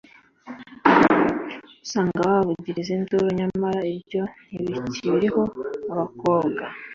[1.73, 3.27] ugasanga babavugiriza induru.
[3.39, 4.21] Nyamara ibyo
[4.53, 5.41] ntibikiriho.
[5.91, 6.63] Abakobwa